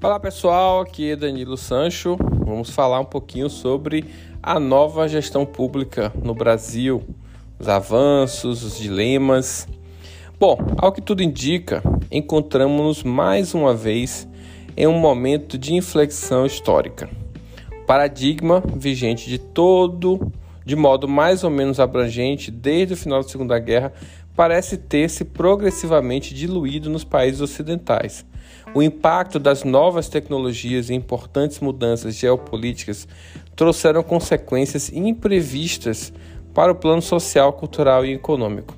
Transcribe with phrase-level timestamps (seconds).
[0.00, 2.16] Olá pessoal, aqui é Danilo Sancho.
[2.46, 4.04] Vamos falar um pouquinho sobre
[4.40, 7.02] a nova gestão pública no Brasil,
[7.58, 9.66] os avanços, os dilemas.
[10.38, 11.82] Bom, ao que tudo indica,
[12.12, 14.28] encontramos-nos mais uma vez
[14.76, 17.10] em um momento de inflexão histórica.
[17.82, 20.30] O paradigma vigente de todo,
[20.64, 23.92] de modo mais ou menos abrangente desde o final da Segunda Guerra,
[24.36, 28.24] parece ter se progressivamente diluído nos países ocidentais
[28.74, 33.08] o impacto das novas tecnologias e importantes mudanças geopolíticas
[33.56, 36.12] trouxeram consequências imprevistas
[36.54, 38.74] para o plano social, cultural e econômico.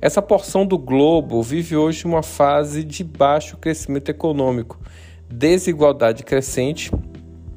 [0.00, 4.78] Essa porção do globo vive hoje uma fase de baixo crescimento econômico,
[5.30, 6.90] desigualdade crescente,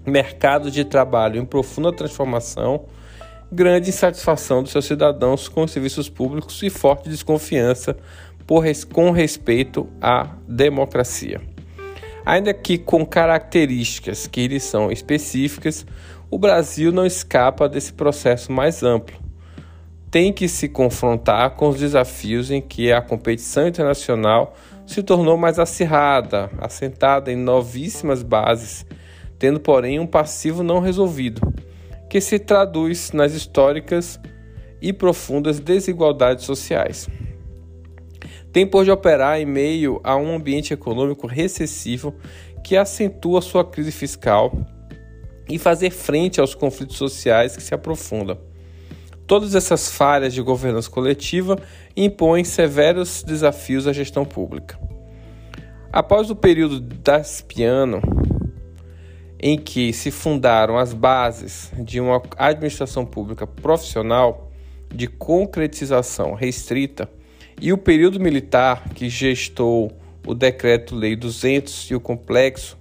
[0.06, 2.86] mercado de trabalho em profunda transformação,
[3.52, 7.98] grande insatisfação dos seus cidadãos com os serviços públicos e forte desconfiança
[8.48, 11.42] por, com respeito à democracia.
[12.26, 15.86] Ainda que com características que lhe são específicas,
[16.32, 19.18] o Brasil não escapa desse processo mais amplo.
[20.10, 25.60] Tem que se confrontar com os desafios em que a competição internacional se tornou mais
[25.60, 28.86] acirrada, assentada em novíssimas bases,
[29.38, 31.42] tendo, porém, um passivo não resolvido,
[32.10, 34.20] que se traduz nas históricas
[34.82, 37.10] e profundas desigualdades sociais
[38.58, 42.16] tem por de operar em meio a um ambiente econômico recessivo
[42.64, 44.52] que acentua sua crise fiscal
[45.48, 48.36] e fazer frente aos conflitos sociais que se aprofundam.
[49.28, 51.56] Todas essas falhas de governança coletiva
[51.96, 54.80] impõem severos desafios à gestão pública.
[55.94, 58.02] Após o período Daspiano,
[59.40, 64.50] em que se fundaram as bases de uma administração pública profissional
[64.92, 67.08] de concretização restrita,
[67.60, 69.92] e o período militar que gestou
[70.26, 72.78] o Decreto-Lei 200 e o complexo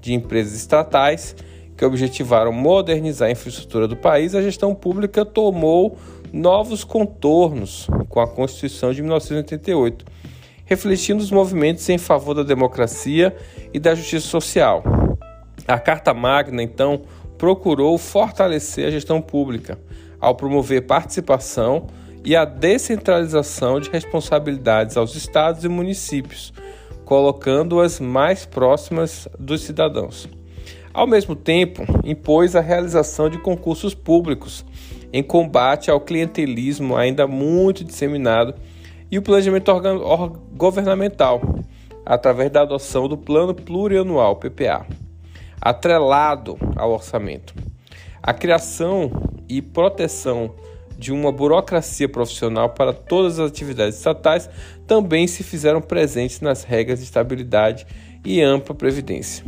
[0.00, 1.36] de empresas estatais
[1.76, 5.98] que objetivaram modernizar a infraestrutura do país, a gestão pública tomou
[6.32, 10.04] novos contornos com a Constituição de 1988,
[10.64, 13.36] refletindo os movimentos em favor da democracia
[13.72, 14.84] e da justiça social.
[15.66, 17.02] A Carta Magna, então,
[17.36, 19.78] procurou fortalecer a gestão pública
[20.20, 21.88] ao promover participação
[22.24, 26.52] e a descentralização de responsabilidades aos estados e municípios,
[27.04, 30.26] colocando-as mais próximas dos cidadãos.
[30.92, 34.64] Ao mesmo tempo, impôs a realização de concursos públicos
[35.12, 38.54] em combate ao clientelismo ainda muito disseminado
[39.10, 39.70] e o planejamento
[40.52, 41.42] governamental,
[42.06, 44.86] através da adoção do Plano Plurianual PPA,
[45.60, 47.54] atrelado ao orçamento.
[48.22, 49.10] A criação
[49.48, 50.54] e proteção
[51.04, 54.48] de uma burocracia profissional para todas as atividades estatais
[54.86, 57.86] também se fizeram presentes nas regras de estabilidade
[58.24, 59.44] e ampla previdência.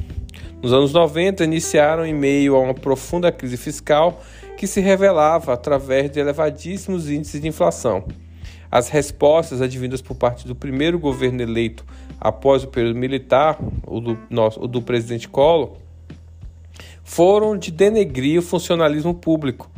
[0.63, 4.23] Nos anos 90, iniciaram em meio a uma profunda crise fiscal
[4.59, 8.05] que se revelava através de elevadíssimos índices de inflação.
[8.71, 11.87] As respostas advindas por parte do primeiro governo eleito
[12.21, 15.73] após o período militar, o do, nosso, o do presidente Collor,
[17.03, 19.71] foram de denegrir o funcionalismo público,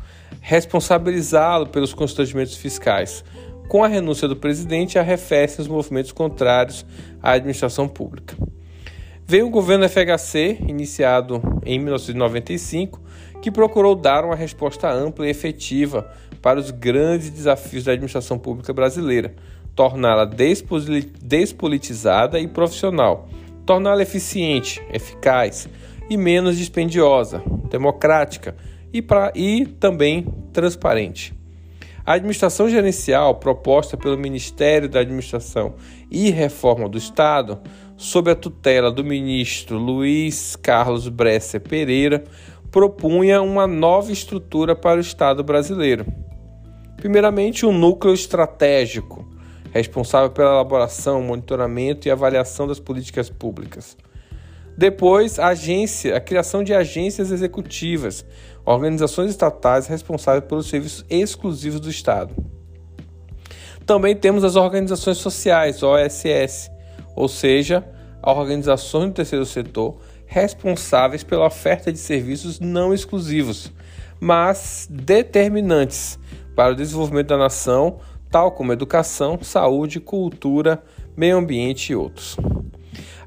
[0.48, 3.22] responsabilizá-lo pelos constrangimentos fiscais.
[3.68, 6.86] Com a renúncia do presidente, arrefecem os movimentos contrários
[7.22, 8.34] à administração pública.
[9.26, 12.98] Veio o governo FHC, iniciado em 1995,
[13.42, 16.10] que procurou dar uma resposta ampla e efetiva
[16.40, 19.34] para os grandes desafios da administração pública brasileira,
[19.74, 23.28] torná-la despolitizada e profissional,
[23.66, 25.68] torná-la eficiente, eficaz
[26.08, 28.56] e menos dispendiosa, democrática,
[28.92, 31.34] e, pra, e também transparente.
[32.04, 35.74] A administração gerencial proposta pelo Ministério da Administração
[36.10, 37.60] e Reforma do Estado,
[37.96, 42.24] sob a tutela do ministro Luiz Carlos Bresser Pereira,
[42.70, 46.06] propunha uma nova estrutura para o Estado brasileiro.
[46.96, 49.28] Primeiramente, um núcleo estratégico,
[49.70, 53.96] responsável pela elaboração, monitoramento e avaliação das políticas públicas.
[54.78, 58.24] Depois, a agência, a criação de agências executivas,
[58.64, 62.32] organizações estatais responsáveis pelos serviços exclusivos do Estado.
[63.84, 66.70] Também temos as organizações sociais, OSS,
[67.16, 67.84] ou seja,
[68.22, 73.72] organizações do terceiro setor responsáveis pela oferta de serviços não exclusivos,
[74.20, 76.20] mas determinantes
[76.54, 77.98] para o desenvolvimento da nação,
[78.30, 80.80] tal como educação, saúde, cultura,
[81.16, 82.36] meio ambiente e outros.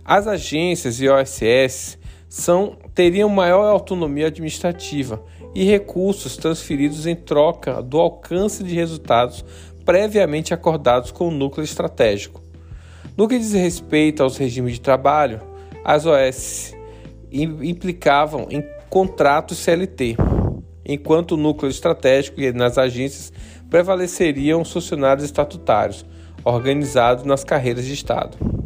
[0.03, 5.21] As agências e OSS são, teriam maior autonomia administrativa
[5.53, 9.44] e recursos transferidos em troca do alcance de resultados
[9.86, 12.42] previamente acordados com o núcleo estratégico.
[13.18, 15.42] No que diz respeito aos regimes de trabalho,
[15.83, 16.74] as OS
[17.31, 20.15] implicavam em contratos CLT,
[20.86, 23.31] enquanto o núcleo estratégico e nas agências
[23.69, 26.06] prevaleceriam os funcionários estatutários,
[26.44, 28.60] organizados nas carreiras de Estado.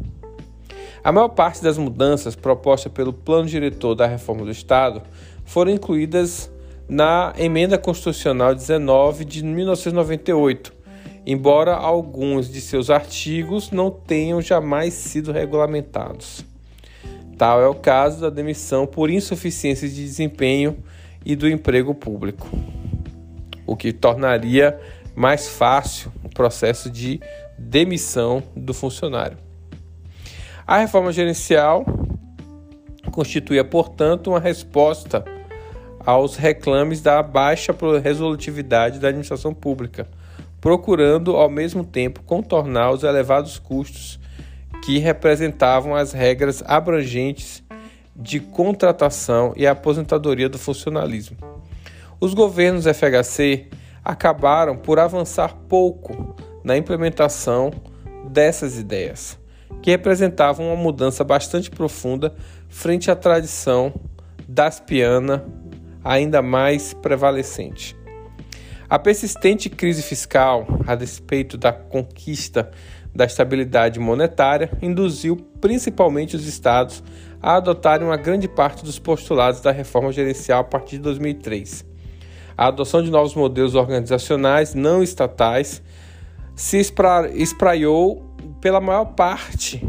[1.05, 5.03] A maior parte das mudanças propostas pelo plano diretor da reforma do Estado
[5.45, 6.49] foram incluídas
[6.89, 10.73] na Emenda Constitucional 19 de 1998,
[11.23, 16.43] embora alguns de seus artigos não tenham jamais sido regulamentados.
[17.37, 20.75] Tal é o caso da demissão por insuficiência de desempenho
[21.23, 22.49] e do emprego público,
[23.67, 24.79] o que tornaria
[25.13, 27.21] mais fácil o processo de
[27.59, 29.44] demissão do funcionário.
[30.67, 31.85] A reforma gerencial
[33.11, 35.23] constituía, portanto, uma resposta
[36.03, 40.07] aos reclames da baixa resolutividade da administração pública,
[40.59, 44.19] procurando ao mesmo tempo contornar os elevados custos
[44.83, 47.63] que representavam as regras abrangentes
[48.15, 51.37] de contratação e aposentadoria do funcionalismo.
[52.19, 53.67] Os governos FHC
[54.03, 57.71] acabaram por avançar pouco na implementação
[58.29, 59.37] dessas ideias,
[59.81, 62.33] que representavam uma mudança bastante profunda
[62.69, 63.93] frente à tradição
[64.47, 65.45] daspiana
[66.03, 67.95] ainda mais prevalecente.
[68.87, 72.69] A persistente crise fiscal, a despeito da conquista
[73.15, 77.03] da estabilidade monetária induziu principalmente os estados
[77.41, 81.85] a adotarem uma grande parte dos postulados da reforma gerencial a partir de 2003.
[82.57, 85.81] A adoção de novos modelos organizacionais não estatais
[86.55, 88.34] se espraiou
[88.65, 89.87] pela maior parte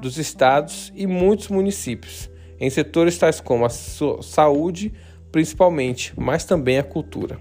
[0.00, 2.30] dos estados e muitos municípios,
[2.60, 4.94] em setores tais como a saúde,
[5.32, 7.40] principalmente, mas também a cultura,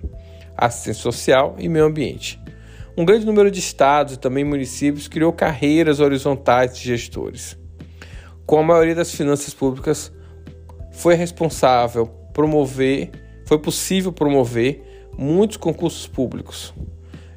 [0.58, 2.42] assistência social e meio ambiente.
[2.98, 7.56] Um grande número de estados e também municípios criou carreiras horizontais de gestores.
[8.44, 10.12] Com a maioria das finanças públicas,
[10.92, 13.12] foi responsável promover,
[13.46, 16.74] foi possível promover muitos concursos públicos.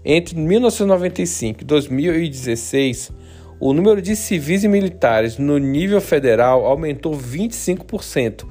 [0.02, 3.25] Entre 1995 e 2016,
[3.58, 8.46] o número de civis e militares no nível federal aumentou 25%,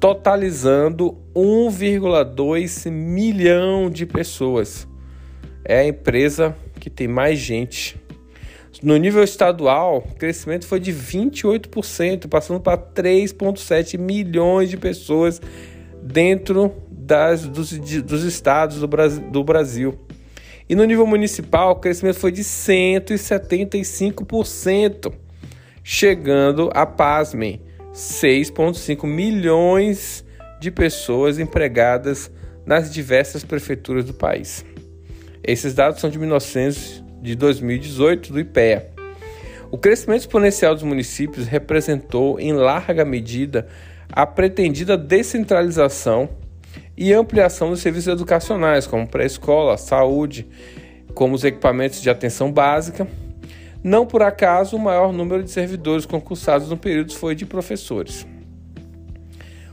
[0.00, 4.86] totalizando 1,2 milhão de pessoas
[5.68, 8.00] é a empresa que tem mais gente.
[8.82, 15.40] No nível estadual, o crescimento foi de 28%, passando para 3,7 milhões de pessoas
[16.02, 19.98] dentro das, dos, dos estados do Brasil, do Brasil.
[20.68, 25.12] E no nível municipal, o crescimento foi de 175%,
[25.84, 30.24] chegando a, pasmem, 6,5 milhões
[30.60, 32.28] de pessoas empregadas
[32.66, 34.66] nas diversas prefeituras do país.
[35.42, 38.90] Esses dados são de 1900, de 2018 do IPEA.
[39.70, 43.68] O crescimento exponencial dos municípios representou, em larga medida,
[44.10, 46.28] a pretendida descentralização
[46.96, 50.46] e ampliação dos serviços educacionais, como pré-escola, saúde,
[51.14, 53.06] como os equipamentos de atenção básica.
[53.82, 58.26] Não por acaso, o maior número de servidores concursados no período foi de professores.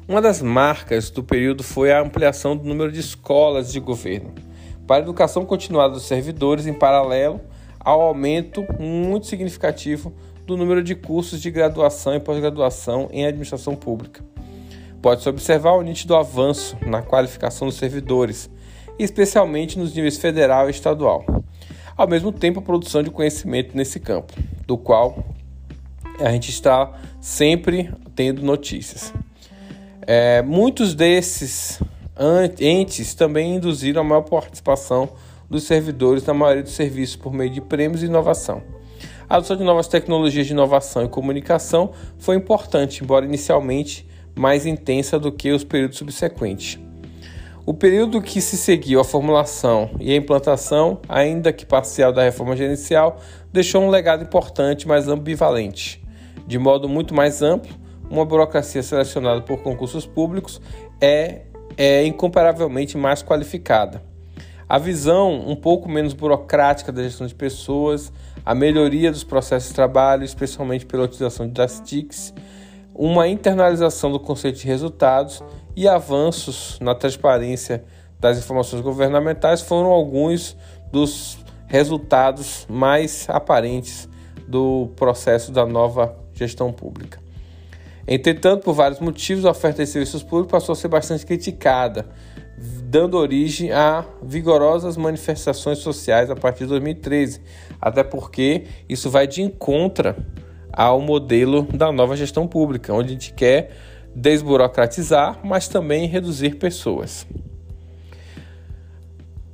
[0.07, 4.33] Uma das marcas do período foi a ampliação do número de escolas de governo
[4.85, 7.39] para a educação continuada dos servidores, em paralelo
[7.79, 10.13] ao aumento muito significativo
[10.45, 14.24] do número de cursos de graduação e pós-graduação em administração pública.
[15.03, 18.50] Pode-se observar o nítido avanço na qualificação dos servidores,
[18.98, 21.25] especialmente nos níveis federal e estadual.
[21.98, 24.31] Ao mesmo tempo, a produção de conhecimento nesse campo,
[24.65, 25.25] do qual
[26.22, 29.13] a gente está sempre tendo notícias.
[30.07, 31.81] É, muitos desses
[32.57, 35.10] entes também induziram a maior participação
[35.50, 38.63] dos servidores na maioria dos serviços por meio de prêmios e inovação.
[39.29, 45.19] A adoção de novas tecnologias de inovação e comunicação foi importante, embora inicialmente mais intensa
[45.19, 46.79] do que os períodos subsequentes.
[47.65, 52.55] O período que se seguiu à formulação e a implantação, ainda que parcial, da reforma
[52.55, 53.19] gerencial,
[53.53, 56.03] deixou um legado importante, mas ambivalente.
[56.45, 57.73] De modo muito mais amplo,
[58.09, 60.61] uma burocracia selecionada por concursos públicos
[60.99, 61.43] é
[61.77, 64.01] é incomparavelmente mais qualificada.
[64.67, 68.11] A visão um pouco menos burocrática da gestão de pessoas,
[68.45, 72.33] a melhoria dos processos de trabalho, especialmente pela utilização das TICs,
[72.95, 75.43] uma internalização do conceito de resultados
[75.75, 77.83] e avanços na transparência
[78.19, 80.55] das informações governamentais foram alguns
[80.91, 84.07] dos resultados mais aparentes
[84.47, 87.19] do processo da nova gestão pública.
[88.07, 92.05] Entretanto, por vários motivos, a oferta de serviços públicos passou a ser bastante criticada,
[92.57, 97.41] dando origem a vigorosas manifestações sociais a partir de 2013,
[97.81, 100.15] até porque isso vai de encontro
[100.74, 103.72] ao modelo da nova gestão pública, onde a gente quer
[104.15, 107.25] desburocratizar, mas também reduzir pessoas.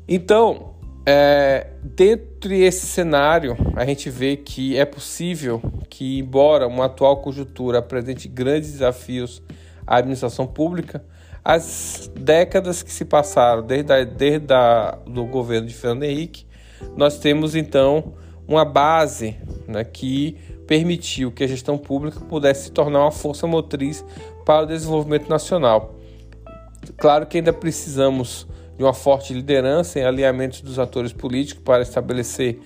[0.08, 0.74] Então,
[1.06, 7.80] é, dentro desse cenário, a gente vê que é possível que, embora uma atual conjuntura
[7.80, 9.42] apresente grandes desafios
[9.86, 11.04] à administração pública,
[11.44, 16.46] as décadas que se passaram desde, a, desde a, do governo de Fernando Henrique,
[16.96, 18.14] nós temos então
[18.48, 19.36] uma base
[19.68, 20.38] né, que
[20.70, 24.06] permitiu que a gestão pública pudesse se tornar uma força motriz
[24.46, 25.96] para o desenvolvimento nacional.
[26.96, 28.48] Claro que ainda precisamos
[28.78, 32.60] de uma forte liderança em alinhamento dos atores políticos para estabelecer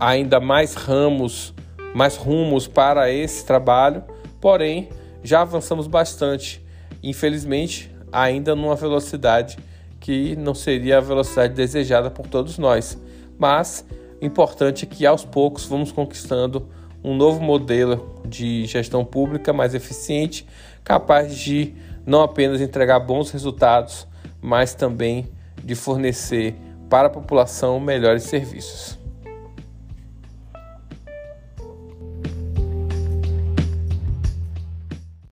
[0.00, 1.52] ainda mais ramos,
[1.94, 4.02] mais rumos para esse trabalho,
[4.40, 4.88] porém
[5.22, 6.64] já avançamos bastante,
[7.02, 9.58] infelizmente, ainda numa velocidade
[10.00, 12.98] que não seria a velocidade desejada por todos nós.
[13.38, 13.84] Mas
[14.18, 16.66] importante é que aos poucos vamos conquistando
[17.04, 20.46] um novo modelo de gestão pública mais eficiente,
[20.82, 21.74] capaz de
[22.06, 24.08] não apenas entregar bons resultados,
[24.40, 25.28] mas também
[25.62, 26.56] de fornecer
[26.88, 29.03] para a população melhores serviços.